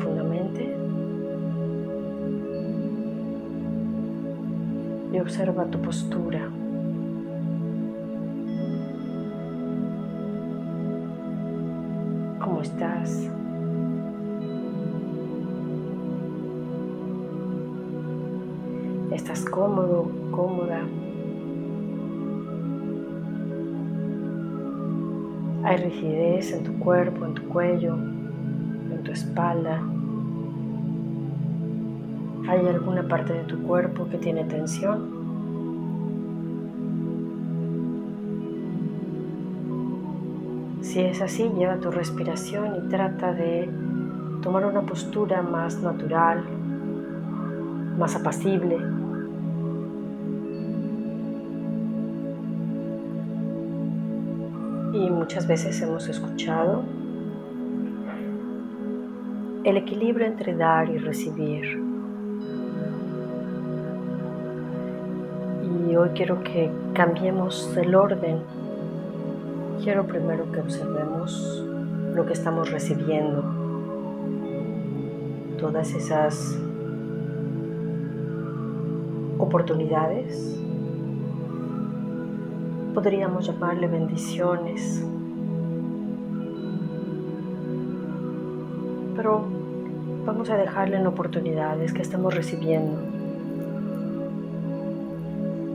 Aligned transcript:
Profundamente 0.00 0.76
y 5.12 5.18
observa 5.18 5.64
tu 5.66 5.80
postura. 5.80 6.48
¿Cómo 12.38 12.62
estás? 12.62 13.28
¿Estás 19.12 19.44
cómodo, 19.44 20.10
cómoda? 20.30 20.80
¿Hay 25.64 25.76
rigidez 25.76 26.52
en 26.52 26.64
tu 26.64 26.78
cuerpo, 26.78 27.26
en 27.26 27.34
tu 27.34 27.48
cuello? 27.48 27.96
tu 29.02 29.12
espalda. 29.12 29.80
¿Hay 32.50 32.66
alguna 32.66 33.04
parte 33.06 33.32
de 33.32 33.44
tu 33.44 33.62
cuerpo 33.62 34.08
que 34.08 34.18
tiene 34.18 34.42
tensión? 34.42 35.08
Si 40.80 40.98
es 40.98 41.22
así, 41.22 41.48
lleva 41.56 41.76
tu 41.76 41.92
respiración 41.92 42.74
y 42.74 42.88
trata 42.88 43.32
de 43.32 43.70
tomar 44.42 44.66
una 44.66 44.80
postura 44.80 45.42
más 45.42 45.80
natural, 45.80 46.42
más 47.96 48.16
apacible. 48.16 48.78
Y 54.92 55.08
muchas 55.08 55.46
veces 55.46 55.80
hemos 55.82 56.08
escuchado 56.08 56.82
el 59.62 59.76
equilibrio 59.76 60.26
entre 60.26 60.56
dar 60.56 60.90
y 60.90 60.98
recibir. 60.98 61.89
Y 65.90 65.96
hoy 65.96 66.10
quiero 66.10 66.42
que 66.44 66.70
cambiemos 66.94 67.76
el 67.76 67.94
orden. 67.96 68.38
Quiero 69.82 70.06
primero 70.06 70.50
que 70.52 70.60
observemos 70.60 71.64
lo 72.14 72.24
que 72.26 72.32
estamos 72.32 72.70
recibiendo. 72.70 73.42
Todas 75.58 75.92
esas 75.92 76.56
oportunidades. 79.38 80.56
Podríamos 82.94 83.46
llamarle 83.46 83.88
bendiciones 83.88 85.04
pero 89.20 89.44
vamos 90.24 90.48
a 90.48 90.56
dejarle 90.56 90.96
en 90.96 91.06
oportunidades 91.06 91.92
que 91.92 92.00
estamos 92.00 92.34
recibiendo, 92.34 92.96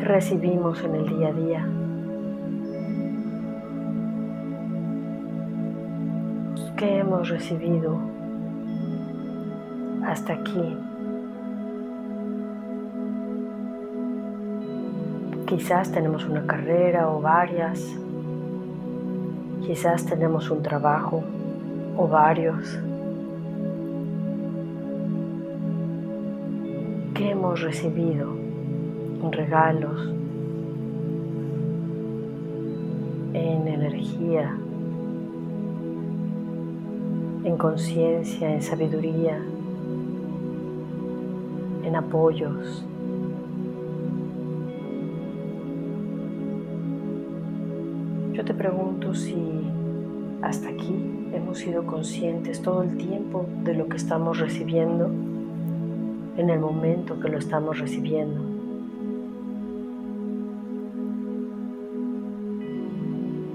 recibimos 0.00 0.82
en 0.82 0.94
el 0.94 1.08
día 1.08 1.28
a 1.28 1.32
día. 1.32 1.68
¿Qué 6.76 6.98
hemos 6.98 7.28
recibido 7.28 7.98
hasta 10.06 10.32
aquí? 10.34 10.76
Quizás 15.46 15.92
tenemos 15.92 16.24
una 16.26 16.46
carrera 16.46 17.08
o 17.08 17.20
varias, 17.20 17.84
quizás 19.66 20.06
tenemos 20.06 20.50
un 20.50 20.62
trabajo 20.62 21.22
o 21.96 22.08
varios. 22.08 22.78
hemos 27.30 27.60
recibido 27.60 28.49
en 29.22 29.32
regalos, 29.32 30.08
en 33.34 33.68
energía, 33.68 34.56
en 37.44 37.56
conciencia, 37.56 38.52
en 38.52 38.62
sabiduría, 38.62 39.38
en 41.84 41.96
apoyos. 41.96 42.84
Yo 48.32 48.44
te 48.44 48.54
pregunto 48.54 49.14
si 49.14 49.36
hasta 50.42 50.68
aquí 50.68 50.94
hemos 51.34 51.58
sido 51.58 51.84
conscientes 51.84 52.62
todo 52.62 52.82
el 52.82 52.96
tiempo 52.96 53.46
de 53.64 53.74
lo 53.74 53.88
que 53.88 53.96
estamos 53.96 54.38
recibiendo 54.38 55.10
en 56.36 56.48
el 56.48 56.58
momento 56.58 57.20
que 57.20 57.28
lo 57.28 57.38
estamos 57.38 57.78
recibiendo. 57.78 58.49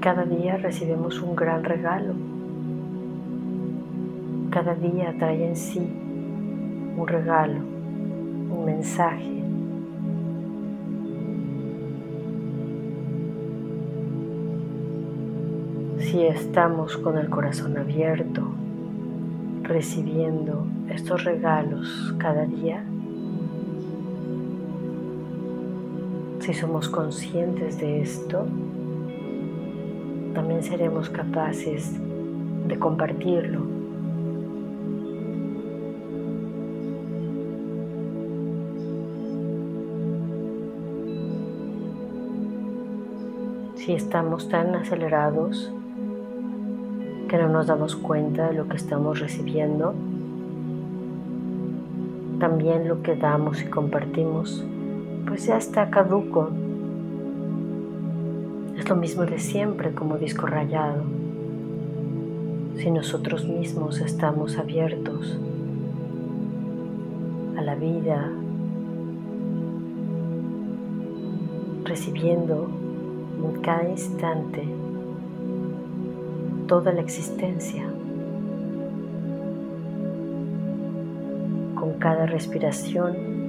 Cada 0.00 0.24
día 0.24 0.56
recibimos 0.56 1.20
un 1.20 1.36
gran 1.36 1.62
regalo. 1.62 2.14
Cada 4.48 4.74
día 4.74 5.14
trae 5.18 5.46
en 5.46 5.54
sí 5.54 5.86
un 6.96 7.06
regalo, 7.06 7.58
un 7.58 8.64
mensaje. 8.64 9.42
Si 15.98 16.22
estamos 16.22 16.96
con 16.96 17.18
el 17.18 17.28
corazón 17.28 17.76
abierto, 17.76 18.40
recibiendo 19.64 20.66
estos 20.88 21.24
regalos 21.24 22.14
cada 22.16 22.46
día, 22.46 22.82
si 26.38 26.54
somos 26.54 26.88
conscientes 26.88 27.78
de 27.78 28.00
esto, 28.00 28.46
también 30.34 30.62
seremos 30.62 31.10
capaces 31.10 31.98
de 32.66 32.78
compartirlo. 32.78 33.60
Si 43.76 43.92
estamos 43.92 44.48
tan 44.48 44.74
acelerados 44.74 45.72
que 47.28 47.38
no 47.38 47.48
nos 47.48 47.66
damos 47.66 47.96
cuenta 47.96 48.48
de 48.48 48.54
lo 48.54 48.68
que 48.68 48.76
estamos 48.76 49.20
recibiendo, 49.20 49.94
también 52.38 52.88
lo 52.88 53.02
que 53.02 53.16
damos 53.16 53.62
y 53.62 53.66
compartimos, 53.66 54.64
pues 55.26 55.46
ya 55.46 55.56
está 55.56 55.90
caduco. 55.90 56.50
Es 58.80 58.88
lo 58.88 58.96
mismo 58.96 59.26
de 59.26 59.38
siempre 59.38 59.92
como 59.92 60.16
disco 60.16 60.46
rayado. 60.46 61.02
Si 62.78 62.90
nosotros 62.90 63.44
mismos 63.44 64.00
estamos 64.00 64.56
abiertos 64.56 65.38
a 67.58 67.60
la 67.60 67.74
vida, 67.74 68.32
recibiendo 71.84 72.70
en 73.44 73.60
cada 73.60 73.86
instante 73.86 74.64
toda 76.66 76.90
la 76.94 77.02
existencia. 77.02 77.84
Con 81.74 81.98
cada 81.98 82.24
respiración 82.24 83.39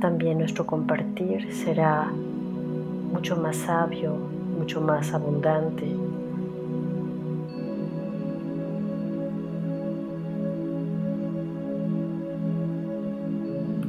también 0.00 0.38
nuestro 0.38 0.66
compartir 0.66 1.52
será 1.52 2.10
mucho 3.12 3.36
más 3.36 3.56
sabio, 3.56 4.16
mucho 4.58 4.80
más 4.80 5.12
abundante. 5.12 5.86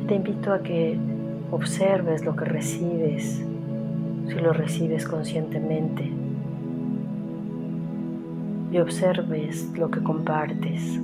Te 0.07 0.15
invito 0.15 0.51
a 0.51 0.59
que 0.61 0.97
observes 1.51 2.25
lo 2.25 2.35
que 2.35 2.45
recibes, 2.45 3.41
si 4.27 4.35
lo 4.35 4.51
recibes 4.51 5.07
conscientemente, 5.07 6.11
y 8.71 8.77
observes 8.77 9.69
lo 9.77 9.89
que 9.89 10.03
compartes. 10.03 10.99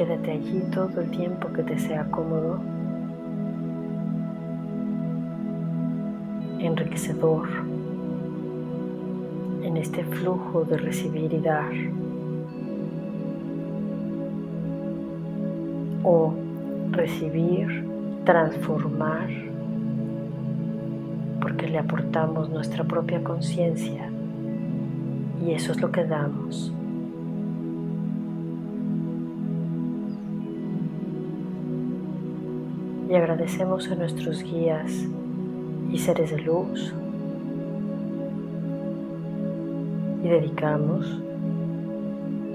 Quédate 0.00 0.30
allí 0.30 0.62
todo 0.72 1.02
el 1.02 1.10
tiempo 1.10 1.52
que 1.52 1.62
te 1.62 1.78
sea 1.78 2.06
cómodo, 2.10 2.58
enriquecedor, 6.58 7.46
en 9.62 9.76
este 9.76 10.02
flujo 10.04 10.64
de 10.64 10.78
recibir 10.78 11.34
y 11.34 11.40
dar. 11.40 11.70
O 16.02 16.32
recibir, 16.92 17.86
transformar, 18.24 19.28
porque 21.42 21.68
le 21.68 21.78
aportamos 21.78 22.48
nuestra 22.48 22.84
propia 22.84 23.22
conciencia 23.22 24.10
y 25.44 25.50
eso 25.50 25.72
es 25.72 25.80
lo 25.82 25.92
que 25.92 26.06
damos. 26.06 26.72
Y 33.10 33.14
agradecemos 33.16 33.90
a 33.90 33.96
nuestros 33.96 34.40
guías 34.44 34.92
y 35.90 35.98
seres 35.98 36.30
de 36.30 36.38
luz 36.38 36.94
y 40.22 40.28
dedicamos 40.28 41.20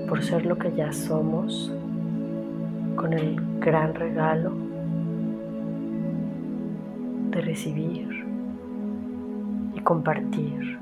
por 0.08 0.24
ser 0.24 0.46
lo 0.46 0.58
que 0.58 0.72
ya 0.74 0.94
somos 0.94 1.74
con 2.96 3.12
el 3.12 3.36
gran 3.60 3.94
regalo 3.96 4.54
de 7.32 7.42
recibir 7.42 8.26
y 9.76 9.80
compartir. 9.82 10.80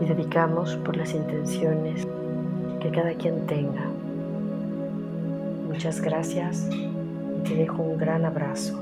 Y 0.00 0.04
dedicamos 0.04 0.74
por 0.78 0.96
las 0.96 1.14
intenciones 1.14 2.08
que 2.80 2.90
cada 2.90 3.14
quien 3.14 3.46
tenga. 3.46 3.89
Muchas 5.70 6.00
gracias 6.00 6.68
y 6.68 7.48
te 7.48 7.54
dejo 7.54 7.80
un 7.80 7.96
gran 7.96 8.24
abrazo. 8.24 8.76